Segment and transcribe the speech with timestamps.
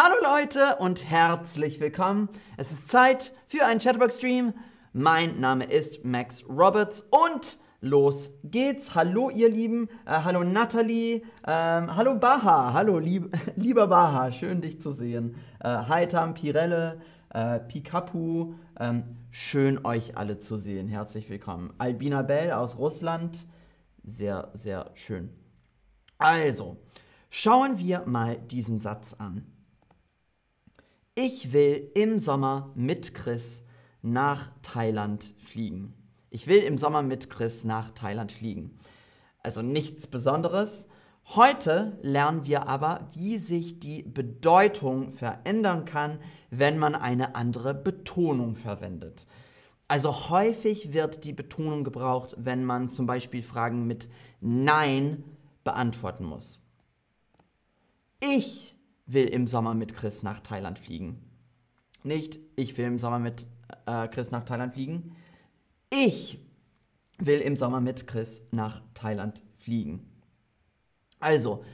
[0.00, 2.28] Hallo Leute und herzlich willkommen.
[2.56, 4.54] Es ist Zeit für einen Chatterbox-Stream.
[4.92, 8.94] Mein Name ist Max Roberts und los geht's.
[8.94, 14.80] Hallo ihr Lieben, äh, hallo Nathalie, ähm, hallo Baha, hallo lieb, lieber Baha, schön dich
[14.80, 15.34] zu sehen.
[15.58, 20.86] Äh, Haitam, Pirelle, äh, Pikapu, ähm, schön euch alle zu sehen.
[20.86, 21.74] Herzlich willkommen.
[21.78, 23.48] Albina Bell aus Russland,
[24.04, 25.30] sehr, sehr schön.
[26.18, 26.76] Also,
[27.30, 29.57] schauen wir mal diesen Satz an.
[31.20, 33.64] Ich will im Sommer mit Chris
[34.02, 35.92] nach Thailand fliegen.
[36.30, 38.78] Ich will im Sommer mit Chris nach Thailand fliegen.
[39.42, 40.86] Also nichts Besonderes.
[41.34, 48.54] Heute lernen wir aber, wie sich die Bedeutung verändern kann, wenn man eine andere Betonung
[48.54, 49.26] verwendet.
[49.88, 54.08] Also häufig wird die Betonung gebraucht, wenn man zum Beispiel Fragen mit
[54.40, 55.24] Nein
[55.64, 56.60] beantworten muss.
[58.20, 58.77] Ich
[59.08, 61.20] will im Sommer mit Chris nach Thailand fliegen.
[62.04, 63.46] Nicht, ich will im Sommer mit
[63.86, 65.16] äh, Chris nach Thailand fliegen.
[65.90, 66.38] Ich
[67.18, 70.06] will im Sommer mit Chris nach Thailand fliegen.
[71.18, 71.64] Also,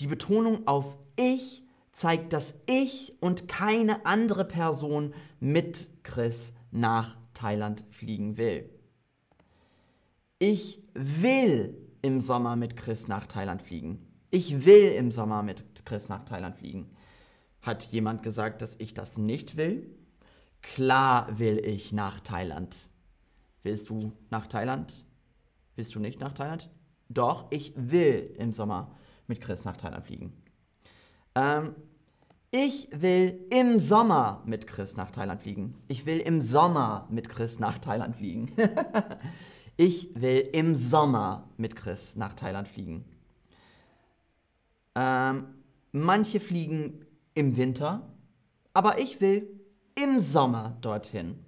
[0.00, 7.84] die Betonung auf ich zeigt, dass ich und keine andere Person mit Chris nach Thailand
[7.90, 8.68] fliegen will.
[10.38, 14.11] Ich will im Sommer mit Chris nach Thailand fliegen.
[14.34, 16.96] Ich will im Sommer mit Chris nach Thailand fliegen.
[17.60, 19.86] Hat jemand gesagt, dass ich das nicht will?
[20.62, 22.74] Klar will ich nach Thailand.
[23.62, 25.04] Willst du nach Thailand?
[25.76, 26.70] Willst du nicht nach Thailand?
[27.10, 30.32] Doch, ich will im Sommer mit Chris nach Thailand fliegen.
[31.34, 31.74] Ähm,
[32.50, 35.74] ich will im Sommer mit Chris nach Thailand fliegen.
[35.88, 38.50] Ich will im Sommer mit Chris nach Thailand fliegen.
[39.76, 43.04] ich will im Sommer mit Chris nach Thailand fliegen.
[44.94, 45.46] Ähm,
[45.92, 47.04] manche fliegen
[47.34, 48.08] im Winter,
[48.74, 49.48] aber ich will
[49.94, 51.38] im Sommer dorthin.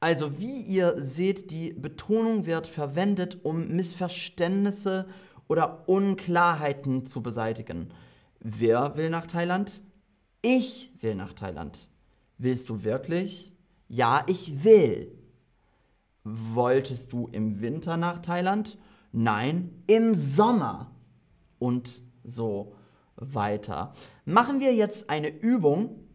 [0.00, 5.06] Also wie ihr seht, die Betonung wird verwendet, um Missverständnisse
[5.46, 7.92] oder Unklarheiten zu beseitigen.
[8.40, 9.82] Wer will nach Thailand?
[10.42, 11.88] Ich will nach Thailand.
[12.38, 13.52] Willst du wirklich?
[13.86, 15.16] Ja, ich will.
[16.24, 18.78] Wolltest du im Winter nach Thailand?
[19.12, 20.90] Nein, im Sommer.
[21.60, 22.74] Und so
[23.16, 23.92] weiter.
[24.24, 26.08] Machen wir jetzt eine Übung.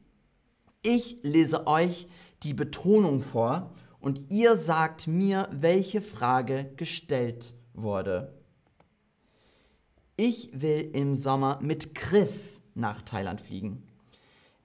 [0.81, 2.07] Ich lese euch
[2.43, 8.33] die Betonung vor und ihr sagt mir, welche Frage gestellt wurde.
[10.15, 13.83] Ich will im Sommer mit Chris nach Thailand fliegen.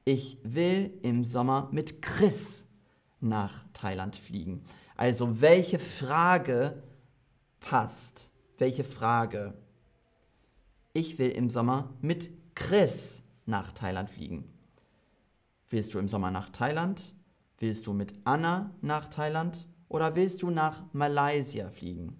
[0.04, 2.66] Ich will im Sommer mit Chris
[3.20, 4.64] nach Thailand fliegen.
[4.96, 6.82] Also welche Frage
[7.60, 8.30] passt?
[8.58, 9.54] Welche Frage?
[10.92, 14.44] Ich will im Sommer mit Chris nach Thailand fliegen.
[15.70, 17.14] Willst du im Sommer nach Thailand?
[17.58, 19.66] Willst du mit Anna nach Thailand?
[19.88, 22.16] Oder willst du nach Malaysia fliegen?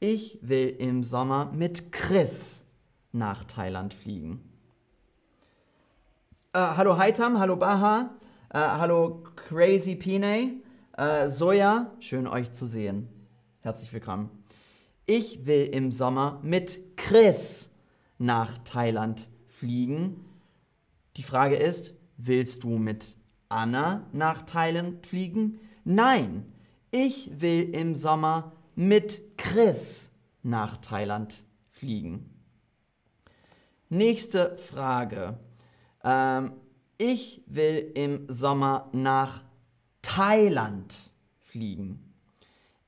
[0.00, 2.66] Ich will im Sommer mit Chris
[3.12, 4.40] nach Thailand fliegen.
[6.52, 8.10] Äh, hallo Haitam, hallo Baha,
[8.50, 10.60] äh, hallo Crazy Pine,
[10.96, 13.08] äh, Soja, schön euch zu sehen.
[13.60, 14.43] Herzlich willkommen.
[15.06, 17.70] Ich will im Sommer mit Chris
[18.18, 20.24] nach Thailand fliegen.
[21.16, 23.16] Die Frage ist, willst du mit
[23.48, 25.60] Anna nach Thailand fliegen?
[25.84, 26.50] Nein,
[26.90, 32.30] ich will im Sommer mit Chris nach Thailand fliegen.
[33.90, 35.38] Nächste Frage.
[36.02, 36.52] Ähm,
[36.96, 39.44] ich will im Sommer nach
[40.00, 42.03] Thailand fliegen.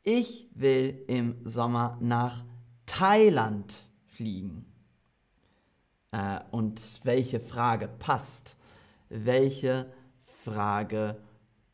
[0.08, 2.44] Ich will im Sommer nach
[2.86, 4.64] Thailand fliegen.
[6.12, 8.56] Äh, und welche Frage passt?
[9.08, 9.92] Welche
[10.44, 11.16] Frage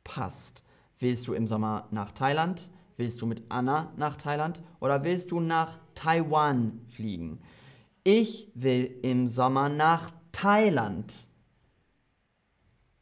[0.02, 0.64] passt?
[0.98, 2.70] Willst du im Sommer nach Thailand?
[2.96, 4.62] Willst du mit Anna nach Thailand?
[4.80, 7.38] Oder willst du nach Taiwan fliegen?
[8.02, 11.12] Ich will im Sommer nach Thailand.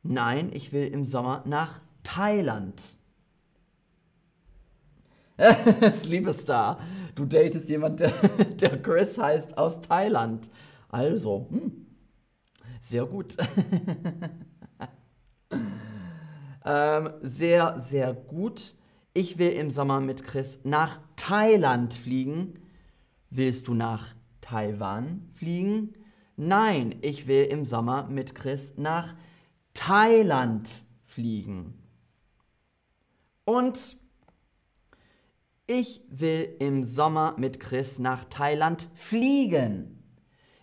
[0.03, 2.97] Nein, ich will im Sommer nach Thailand.
[5.81, 6.81] das Liebestar.
[7.15, 8.11] Du datest jemanden, der,
[8.61, 10.51] der Chris heißt aus Thailand.
[10.89, 11.87] Also, hm,
[12.81, 13.37] sehr gut.
[16.65, 18.75] ähm, sehr, sehr gut.
[19.15, 22.55] Ich will im Sommer mit Chris nach Thailand fliegen.
[23.31, 25.95] Willst du nach Taiwan fliegen?
[26.37, 29.15] Nein, ich will im Sommer mit Chris nach
[29.75, 30.69] Thailand
[31.05, 31.75] fliegen.
[33.45, 34.00] Und
[35.71, 40.03] ich will im Sommer mit Chris nach Thailand fliegen.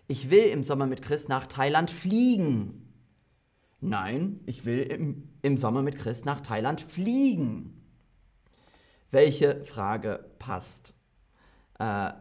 [0.10, 2.94] ich will im Sommer mit Chris nach Thailand fliegen.
[3.80, 7.82] Nein, ich will im, im Sommer mit Chris nach Thailand fliegen.
[9.10, 10.94] Welche Frage passt?
[11.80, 12.12] Äh,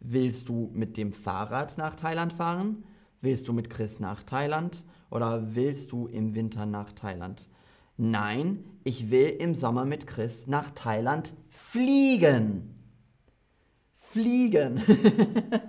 [0.00, 2.84] willst du mit dem Fahrrad nach Thailand fahren?
[3.20, 4.84] Willst du mit Chris nach Thailand?
[5.08, 7.48] Oder willst du im Winter nach Thailand?
[7.96, 12.74] Nein, ich will im Sommer mit Chris nach Thailand fliegen.
[13.96, 14.82] Fliegen.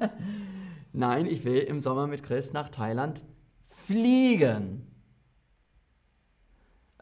[0.93, 3.23] Nein, ich will im Sommer mit Chris nach Thailand
[3.69, 4.87] fliegen.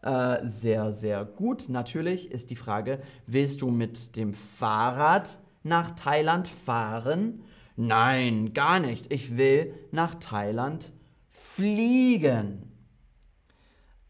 [0.01, 1.69] Äh, sehr, sehr gut.
[1.69, 7.43] Natürlich ist die Frage, willst du mit dem Fahrrad nach Thailand fahren?
[7.77, 9.13] Nein, gar nicht.
[9.13, 10.91] Ich will nach Thailand
[11.29, 12.69] fliegen.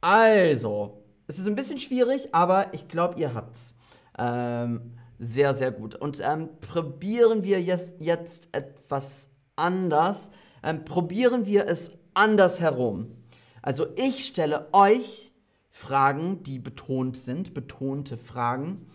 [0.02, 3.76] Also, es ist ein bisschen schwierig, aber ich glaube, ihr habt's.
[4.18, 5.96] Ähm, sehr, sehr gut.
[5.96, 10.32] Und ähm, probieren wir jetzt, jetzt etwas anders.
[10.64, 13.16] Ähm, probieren wir es anders herum.
[13.62, 15.32] Also ich stelle euch
[15.70, 18.88] Fragen, die betont sind, betonte Fragen.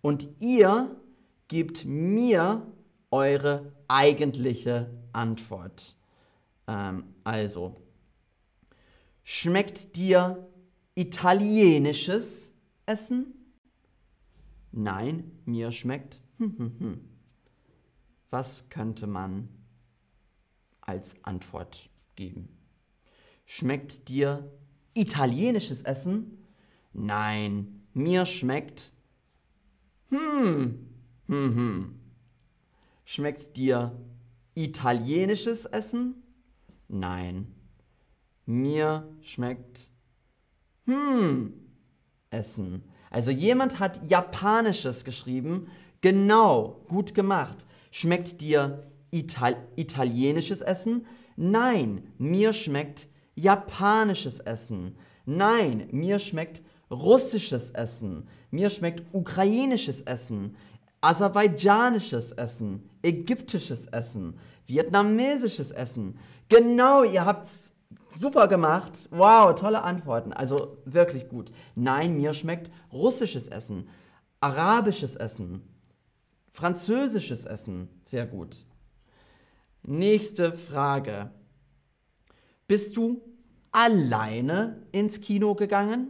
[0.00, 0.96] Und ihr
[1.48, 2.66] gebt mir
[3.10, 5.96] eure eigentliche Antwort.
[6.66, 7.76] Ähm, also,
[9.22, 10.48] schmeckt dir
[10.94, 12.54] italienisches
[12.86, 13.34] Essen?
[14.72, 16.20] Nein, mir schmeckt.
[16.38, 17.08] Hm, hm, hm.
[18.30, 19.48] Was könnte man
[20.80, 22.48] als Antwort geben?
[23.44, 24.50] Schmeckt dir
[24.94, 26.46] italienisches Essen?
[26.92, 28.92] Nein, mir schmeckt.
[30.08, 30.88] Hm,
[31.26, 32.00] hm, hm.
[33.04, 33.98] Schmeckt dir
[34.54, 36.22] italienisches Essen?
[36.88, 37.54] Nein,
[38.46, 39.91] mir schmeckt.
[40.92, 41.54] Hm,
[42.30, 42.82] Essen.
[43.10, 45.68] Also jemand hat Japanisches geschrieben.
[46.00, 47.66] Genau, gut gemacht.
[47.90, 51.06] Schmeckt dir Ital italienisches Essen?
[51.36, 54.96] Nein, mir schmeckt japanisches Essen.
[55.24, 58.28] Nein, mir schmeckt russisches Essen.
[58.50, 60.56] Mir schmeckt ukrainisches Essen.
[61.00, 62.88] Aserbaidschanisches Essen.
[63.02, 64.34] Ägyptisches Essen.
[64.66, 66.18] Vietnamesisches Essen.
[66.48, 67.72] Genau, ihr habt's
[68.14, 69.08] super gemacht.
[69.10, 70.32] Wow, tolle Antworten.
[70.32, 71.52] Also wirklich gut.
[71.74, 73.88] Nein, mir schmeckt russisches Essen.
[74.40, 75.62] Arabisches Essen.
[76.50, 77.88] Französisches Essen.
[78.02, 78.66] Sehr gut.
[79.82, 81.30] Nächste Frage.
[82.68, 83.22] Bist du
[83.72, 86.08] alleine ins Kino gegangen?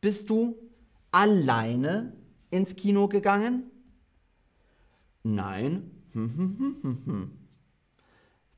[0.00, 0.56] Bist du
[1.10, 2.12] alleine
[2.50, 3.70] ins Kino gegangen?
[5.22, 5.90] Nein.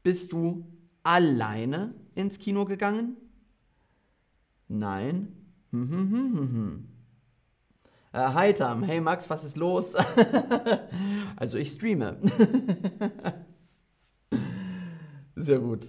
[0.03, 0.65] Bist du
[1.03, 3.17] alleine ins Kino gegangen?
[4.69, 5.35] Nein.
[8.13, 9.95] äh, hi Tam, hey Max, was ist los?
[11.37, 12.19] also ich streame.
[15.37, 15.89] Sehr gut.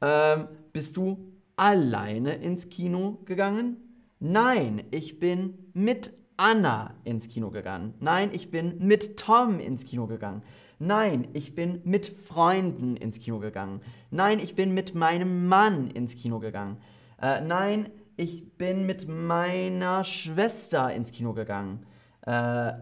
[0.00, 3.76] Ähm, bist du alleine ins Kino gegangen?
[4.18, 7.94] Nein, ich bin mit Anna ins Kino gegangen.
[8.00, 10.42] Nein, ich bin mit Tom ins Kino gegangen.
[10.78, 13.80] Nein, ich bin mit Freunden ins Kino gegangen.
[14.10, 16.76] Nein, ich bin mit meinem Mann ins Kino gegangen.
[17.20, 21.86] Äh, nein, ich bin mit meiner Schwester ins Kino gegangen.
[22.22, 22.72] Äh,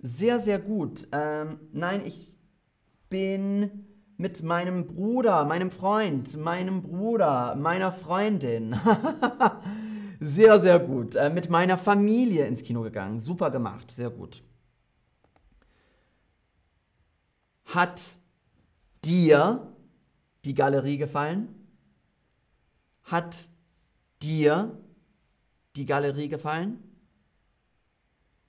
[0.00, 1.08] sehr, sehr gut.
[1.12, 2.32] Ähm, nein, ich
[3.10, 3.86] bin
[4.16, 8.76] mit meinem Bruder, meinem Freund, meinem Bruder, meiner Freundin.
[10.24, 11.14] sehr, sehr gut.
[11.14, 13.20] Äh, mit meiner Familie ins Kino gegangen.
[13.20, 14.42] Super gemacht, sehr gut.
[17.66, 18.18] Hat
[19.04, 19.72] dir
[20.44, 21.48] die Galerie gefallen?
[23.04, 23.48] Hat
[24.22, 24.78] dir
[25.76, 26.82] die Galerie gefallen?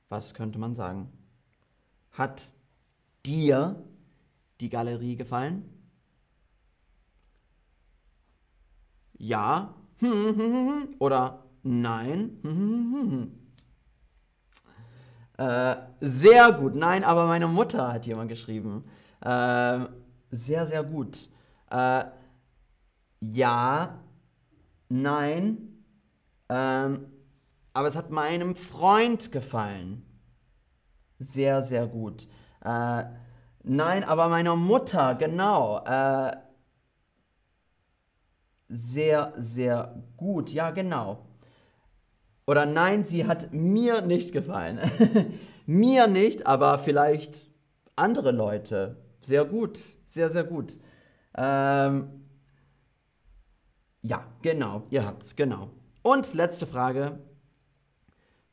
[0.09, 1.11] Was könnte man sagen?
[2.11, 2.53] Hat
[3.25, 3.83] dir
[4.59, 5.69] die Galerie gefallen?
[9.17, 9.73] Ja
[10.99, 13.31] oder nein?
[15.37, 16.75] Äh, sehr gut.
[16.75, 18.85] Nein, aber meine Mutter hat jemand geschrieben.
[19.21, 19.79] Äh,
[20.31, 21.29] sehr, sehr gut.
[21.69, 22.05] Äh,
[23.19, 23.99] ja,
[24.89, 25.57] nein,
[26.49, 27.07] ähm,
[27.73, 30.03] aber es hat meinem Freund gefallen.
[31.19, 32.27] Sehr, sehr gut.
[32.63, 33.03] Äh,
[33.67, 35.79] Nein, aber meiner Mutter, genau.
[35.85, 36.37] Äh,
[38.69, 41.25] sehr, sehr gut, ja, genau.
[42.47, 44.79] Oder nein, sie hat mir nicht gefallen.
[45.65, 47.47] mir nicht, aber vielleicht
[47.95, 48.97] andere Leute.
[49.21, 50.79] Sehr gut, sehr, sehr gut.
[51.35, 52.25] Ähm,
[54.01, 55.71] ja, genau, ihr habt's, genau.
[56.03, 57.19] Und letzte Frage.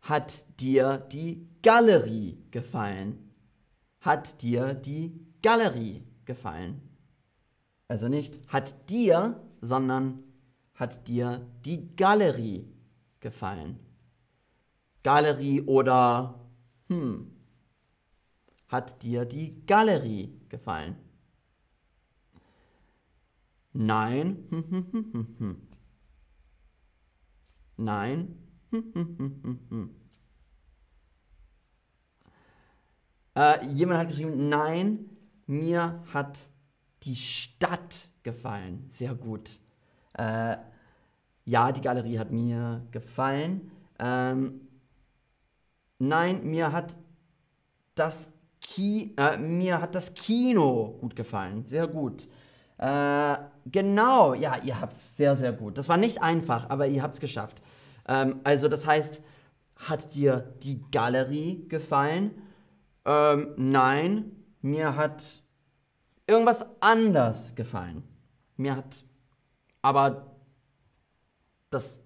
[0.00, 3.32] Hat dir die Galerie gefallen?
[4.02, 6.82] hat dir die Galerie gefallen?
[7.88, 10.24] Also nicht hat dir, sondern
[10.74, 12.68] hat dir die Galerie
[13.22, 13.78] gefallen.
[15.02, 16.38] Galerie oder
[16.88, 17.32] hm,
[18.68, 20.96] hat dir die Galerie gefallen?
[23.72, 24.44] Nein.
[24.50, 25.56] Hm.
[27.76, 28.38] Nein.
[33.34, 35.08] Äh, jemand hat geschrieben, nein,
[35.46, 36.50] mir hat
[37.04, 38.84] die Stadt gefallen.
[38.88, 39.58] Sehr gut.
[40.12, 40.58] Äh,
[41.44, 43.70] ja, die Galerie hat mir gefallen.
[43.98, 44.68] Ähm,
[45.98, 46.96] nein, mir hat
[47.94, 51.66] das Ki äh, mir hat das Kino gut gefallen.
[51.66, 52.28] Sehr gut.
[52.78, 55.78] Äh, genau, ja, ihr habt es sehr, sehr gut.
[55.78, 57.62] Das war nicht einfach, aber ihr habt es geschafft.
[58.08, 59.20] Ähm, also, das heißt,
[59.76, 62.30] hat dir die Galerie gefallen?
[63.04, 65.42] Ähm, nein, mir hat
[66.26, 68.04] irgendwas anders gefallen.
[68.56, 69.04] Mir hat
[69.82, 70.31] aber
[71.72, 71.98] das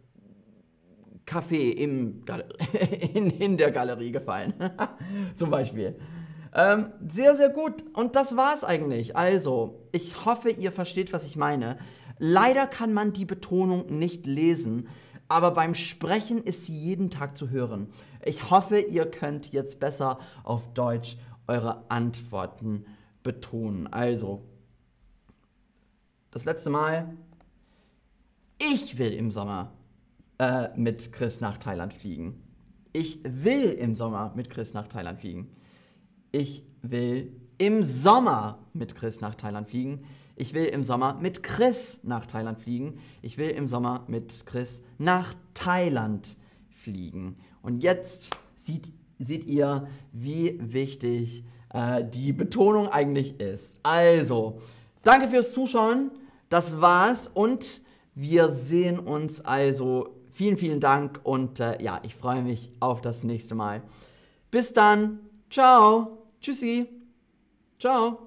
[1.26, 2.24] Café im
[3.14, 4.54] in, in der Galerie gefallen.
[5.34, 5.98] Zum Beispiel.
[6.54, 7.84] Ähm, sehr, sehr gut.
[7.92, 9.16] Und das war's eigentlich.
[9.16, 11.78] Also, ich hoffe, ihr versteht, was ich meine.
[12.18, 14.88] Leider kann man die Betonung nicht lesen,
[15.28, 17.88] aber beim Sprechen ist sie jeden Tag zu hören.
[18.24, 22.86] Ich hoffe, ihr könnt jetzt besser auf Deutsch eure Antworten
[23.22, 23.86] betonen.
[23.88, 24.42] Also,
[26.30, 27.16] das letzte Mal.
[28.58, 29.72] Ich will im Sommer
[30.38, 32.42] äh, mit Chris nach Thailand fliegen.
[32.92, 35.50] Ich will im Sommer mit Chris nach Thailand fliegen.
[36.32, 40.04] Ich will im Sommer mit Chris nach Thailand fliegen.
[40.36, 42.98] Ich will im Sommer mit Chris nach Thailand fliegen.
[43.20, 46.38] Ich will im Sommer mit Chris nach Thailand
[46.70, 47.36] fliegen.
[47.60, 51.44] Und jetzt sieht, seht ihr, wie wichtig
[51.74, 53.76] äh, die Betonung eigentlich ist.
[53.82, 54.60] Also,
[55.02, 56.10] danke fürs Zuschauen.
[56.48, 57.82] Das war's und
[58.16, 60.08] wir sehen uns also.
[60.32, 63.82] Vielen, vielen Dank und äh, ja, ich freue mich auf das nächste Mal.
[64.50, 65.20] Bis dann.
[65.48, 66.26] Ciao.
[66.40, 66.86] Tschüssi.
[67.78, 68.25] Ciao.